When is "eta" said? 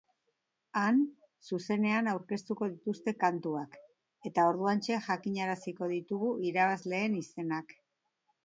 4.31-4.47